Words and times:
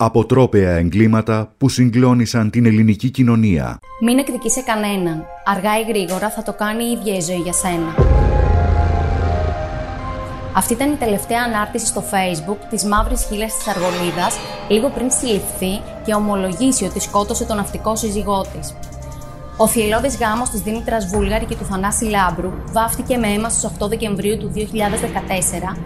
Αποτρόπαια 0.00 0.70
εγκλήματα 0.70 1.52
που 1.58 1.68
συγκλώνησαν 1.68 2.50
την 2.50 2.66
ελληνική 2.66 3.10
κοινωνία. 3.10 3.78
Μην 4.04 4.18
εκδικήσει 4.18 4.62
κανέναν. 4.64 5.24
Αργά 5.44 5.78
ή 5.80 5.82
γρήγορα 5.82 6.30
θα 6.30 6.42
το 6.42 6.52
κάνει 6.52 6.84
η 6.84 6.90
ίδια 6.90 7.14
η 7.16 7.20
ζωή 7.20 7.36
για 7.36 7.52
σένα. 7.52 7.94
Αυτή 10.54 10.72
ήταν 10.72 10.92
η 10.92 10.96
τελευταία 10.96 11.42
ανάρτηση 11.42 11.86
στο 11.86 12.02
facebook 12.12 12.56
της 12.70 12.84
μαύρης 12.84 13.24
χείλας 13.24 13.56
της 13.56 13.68
Αργολίδας, 13.68 14.38
λίγο 14.68 14.88
πριν 14.88 15.10
συλληφθεί 15.10 15.80
και 16.04 16.14
ομολογήσει 16.14 16.84
ότι 16.84 17.00
σκότωσε 17.00 17.44
τον 17.44 17.56
ναυτικό 17.56 17.96
σύζυγό 17.96 18.42
της. 18.42 18.74
Ο 19.56 19.66
θυελώδης 19.66 20.16
γάμος 20.16 20.48
της 20.50 20.60
Δήμητρας 20.60 21.06
Βούλγαρη 21.06 21.44
και 21.44 21.56
του 21.56 21.64
Θανάση 21.64 22.04
Λάμπρου 22.04 22.52
βάφτηκε 22.72 23.16
με 23.16 23.28
αίμα 23.28 23.48
στις 23.48 23.70
8 23.78 23.88
Δεκεμβρίου 23.88 24.38
του 24.38 24.52
2014 24.54 25.76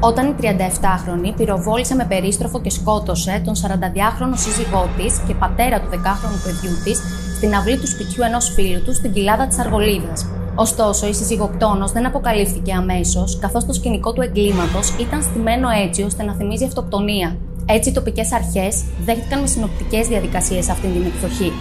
όταν 0.00 0.26
η 0.28 0.34
37χρονη 0.40 1.32
πυροβόλησε 1.36 1.94
με 1.94 2.04
περίστροφο 2.04 2.60
και 2.60 2.70
σκότωσε 2.70 3.42
τον 3.44 3.54
42χρονο 3.54 4.34
σύζυγό 4.34 4.88
της 4.96 5.20
και 5.26 5.34
πατέρα 5.34 5.80
του 5.80 5.88
10χρονου 5.92 6.40
παιδιού 6.44 6.82
της 6.84 7.02
στην 7.36 7.54
αυλή 7.54 7.78
του 7.78 7.86
σπιτιού 7.88 8.22
ενός 8.22 8.52
φίλου 8.54 8.82
του 8.82 8.94
στην 8.94 9.12
κοιλάδα 9.12 9.46
της 9.46 9.58
Αργολίδας. 9.58 10.26
Ωστόσο, 10.54 11.08
η 11.08 11.14
συζυγοκτόνο 11.14 11.86
δεν 11.86 12.06
αποκαλύφθηκε 12.06 12.72
αμέσως, 12.72 13.38
καθώς 13.38 13.64
το 13.64 13.72
σκηνικό 13.72 14.12
του 14.12 14.22
εγκλήματος 14.22 14.94
ήταν 15.00 15.22
στημένο 15.22 15.68
έτσι 15.84 16.02
ώστε 16.02 16.22
να 16.22 16.34
θυμίζει 16.34 16.64
αυτοκτονία. 16.64 17.36
Έτσι, 17.66 17.88
οι 17.88 17.92
τοπικές 17.92 18.32
αρχές 18.32 18.84
δέχτηκαν 19.04 19.40
με 19.40 19.46
συνοπτικές 19.46 20.06
διαδικασίες 20.06 20.68
αυτή 20.68 20.86
την 20.86 21.04
εκδοχή. 21.06 21.52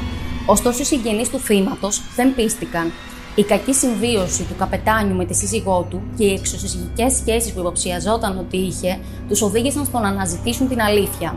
Ωστόσο, 0.45 0.81
οι 0.81 0.85
συγγενείς 0.85 1.29
του 1.29 1.39
θύματος 1.39 2.01
δεν 2.15 2.35
πίστηκαν 2.35 2.91
η 3.39 3.43
κακή 3.43 3.73
συμβίωση 3.73 4.43
του 4.43 4.55
καπετάνιου 4.57 5.15
με 5.15 5.25
τη 5.25 5.35
σύζυγό 5.35 5.87
του 5.89 6.01
και 6.17 6.25
οι 6.25 6.33
εξωσυζυγικές 6.33 7.13
σχέσεις 7.13 7.53
που 7.53 7.59
υποψιαζόταν 7.59 8.37
ότι 8.37 8.57
είχε, 8.57 8.99
τους 9.27 9.41
οδήγησαν 9.41 9.85
στο 9.85 9.99
να 9.99 10.07
αναζητήσουν 10.07 10.67
την 10.67 10.81
αλήθεια. 10.81 11.35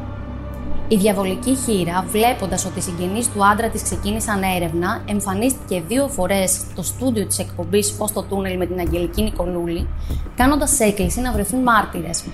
Η 0.89 0.97
διαβολική 0.97 1.57
χείρα, 1.57 2.05
βλέποντας 2.09 2.65
ότι 2.65 2.79
οι 2.79 2.83
συγγενείς 2.83 3.29
του 3.29 3.47
άντρα 3.47 3.69
της 3.69 3.83
ξεκίνησαν 3.83 4.43
έρευνα, 4.57 5.03
εμφανίστηκε 5.09 5.83
δύο 5.89 6.09
φορές 6.09 6.51
στο 6.51 6.83
στούντιο 6.83 7.27
της 7.27 7.39
εκπομπής 7.39 7.91
Φω 7.91 8.07
στο 8.07 8.23
Τούνελ 8.23 8.57
με 8.57 8.67
την 8.67 8.79
Αγγελική 8.79 9.23
Νικολούλη, 9.23 9.89
κάνοντας 10.37 10.81
έκκληση 10.81 11.21
να 11.21 11.33
βρεθούν 11.33 11.63
μάρτυρες. 11.63 12.25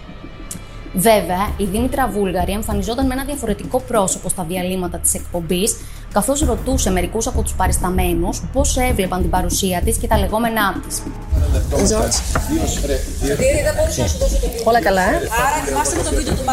Βέβαια, 0.95 1.55
η 1.57 1.65
Δήμητρα 1.65 2.09
Βούλγαρη 2.09 2.53
εμφανιζόταν 2.53 3.07
με 3.07 3.15
ένα 3.15 3.25
διαφορετικό 3.25 3.81
πρόσωπο 3.81 4.29
στα 4.29 4.45
διαλύματα 4.45 4.99
της 4.99 5.15
εκπομπής, 5.15 5.77
καθώς 6.17 6.41
ρωτούσε 6.41 6.91
μερικούς 6.91 7.27
από 7.27 7.43
τους 7.43 7.55
παρισταμένους 7.55 8.43
πώς 8.53 8.77
έβλεπαν 8.77 9.21
την 9.21 9.31
παρουσία 9.31 9.81
της 9.85 9.97
και 9.97 10.07
τα 10.07 10.19
λεγόμενά 10.19 10.81
της. 10.87 11.03
Όλα 14.65 14.81
καλά, 14.81 15.03
ε; 15.03 15.21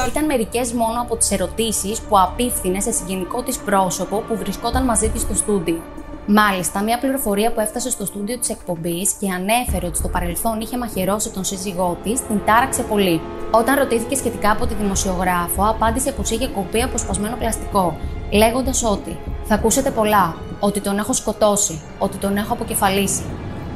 Ήταν 0.07 0.25
μερικές 0.25 0.73
μόνο 0.73 1.01
από 1.01 1.15
τις 1.17 1.31
ερωτήσεις 1.31 1.99
που 1.99 2.19
απίφθινε 2.19 2.79
σε 2.79 2.91
συγγενικό 2.91 3.43
της 3.43 3.57
πρόσωπο 3.57 4.23
που 4.27 4.37
βρισκόταν 4.37 4.83
μαζί 4.83 5.09
της 5.09 5.21
στο 5.21 5.35
στούντιο. 5.35 5.81
Μάλιστα, 6.25 6.83
μια 6.83 6.99
πληροφορία 6.99 7.51
που 7.51 7.59
έφτασε 7.59 7.89
στο 7.89 8.05
στούντιο 8.05 8.37
της 8.37 8.49
εκπομπής 8.49 9.11
και 9.19 9.27
ανέφερε 9.31 9.85
ότι 9.85 9.97
στο 9.97 10.07
παρελθόν 10.07 10.59
είχε 10.59 10.77
μαχαιρώσει 10.77 11.29
τον 11.29 11.43
σύζυγό 11.43 11.97
της, 12.03 12.27
την 12.27 12.39
τάραξε 12.45 12.81
πολύ. 12.81 13.21
Όταν 13.51 13.77
ρωτήθηκε 13.77 14.15
σχετικά 14.15 14.51
από 14.51 14.65
τη 14.65 14.73
δημοσιογράφο, 14.73 15.63
απάντησε 15.69 16.11
πως 16.11 16.29
είχε 16.31 16.47
κοπεί 16.47 16.81
από 16.81 16.97
σπασμένο 16.97 17.35
πλαστικό, 17.35 17.97
λέγοντας 18.31 18.83
ότι 18.83 19.17
θα 19.45 19.55
ακούσετε 19.55 19.91
πολλά, 19.91 20.35
ότι 20.59 20.79
τον 20.79 20.97
έχω 20.97 21.13
σκοτώσει, 21.13 21.81
ότι 21.99 22.17
τον 22.17 22.37
έχω 22.37 22.53
αποκεφαλίσει. 22.53 23.23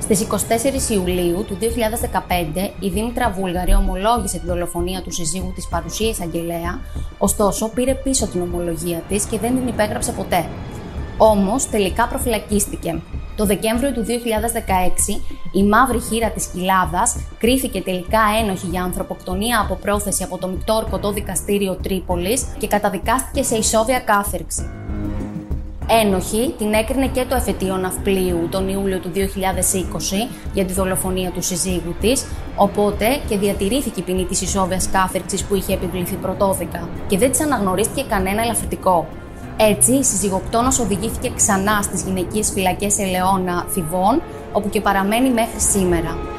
Στις 0.02 0.22
24 0.22 0.92
Ιουλίου 0.92 1.46
του 1.48 1.58
2015, 1.62 2.70
η 2.80 2.90
Δήμητρα 2.90 3.30
Βούλγαρη 3.30 3.76
ομολόγησε 3.76 4.40
τη 4.40 4.46
δολοφονία 4.46 5.02
του 5.02 5.12
συζύγου 5.12 5.52
της 5.56 5.68
παρουσίας 5.68 6.12
εισαγγελέα, 6.12 6.80
ωστόσο 7.18 7.70
πήρε 7.70 7.94
πίσω 7.94 8.28
την 8.28 8.42
ομολογία 8.42 9.02
της 9.08 9.26
και 9.26 9.40
δεν 9.40 9.56
την 9.56 9.68
υπέγραψε 9.68 10.12
ποτέ. 10.12 10.46
Όμως 11.18 11.70
τελικά 11.70 12.08
προφυλακίστηκε. 12.08 13.02
Το 13.36 13.46
Δεκέμβριο 13.46 13.92
του 13.92 14.06
2016, 14.06 15.22
η 15.52 15.64
μαύρη 15.64 16.00
χείρα 16.00 16.30
της 16.30 16.46
Κοιλάδας 16.46 17.16
κρίθηκε 17.38 17.82
τελικά 17.82 18.20
ένοχη 18.44 18.68
για 18.68 18.84
ανθρωποκτονία 18.84 19.60
από 19.60 19.76
πρόθεση 19.76 20.24
από 20.24 20.38
το 20.38 20.48
Μικτόρκο 20.48 21.12
Δικαστήριο 21.12 21.76
Τρίπολης 21.76 22.46
και 22.58 22.68
καταδικάστηκε 22.68 23.44
σε 23.44 23.56
ισόβια 23.56 24.00
κάθερξη. 24.00 24.77
Ένοχη 25.90 26.54
την 26.58 26.74
έκρινε 26.74 27.08
και 27.08 27.26
το 27.30 27.36
εφετείο 27.36 27.78
Ναυπλίου 27.78 28.48
τον 28.52 28.70
Ιούλιο 28.70 29.00
του 29.00 29.12
2020 29.16 29.20
για 30.54 30.66
τη 30.66 30.74
δολοφονία 30.74 31.32
του 31.32 31.42
συζύγου 31.42 31.96
της, 32.00 32.26
οπότε 32.56 33.06
και 33.30 33.38
διατηρήθηκε 33.38 34.00
η 34.00 34.04
ποινή 34.04 34.26
της 34.26 34.42
ισόβιας 34.42 34.90
κάθερξης 34.90 35.44
που 35.44 35.56
είχε 35.56 35.74
επιβληθεί 35.74 36.16
πρωτόδικα 36.16 36.90
και 37.08 37.18
δεν 37.18 37.32
της 37.32 37.42
αναγνωρίστηκε 37.42 38.06
κανένα 38.10 38.42
ελαφρυτικό. 38.42 39.08
Έτσι, 39.58 39.92
η 39.94 40.04
συζυγοκτόνος 40.04 40.80
οδηγήθηκε 40.80 41.32
ξανά 41.36 41.82
στις 41.82 42.04
γυναικείες 42.04 42.52
φυλακές 42.52 43.00
Ελαιώνα 43.00 43.66
Θηβών, 43.70 44.22
όπου 44.52 44.70
και 44.70 44.82
παραμένει 44.82 45.30
μέχρι 45.30 45.60
σήμερα. 45.60 46.37